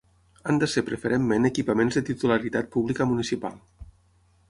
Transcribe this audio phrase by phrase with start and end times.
[0.51, 3.65] Han de ser preferentment equipaments de titularitat pública municipal.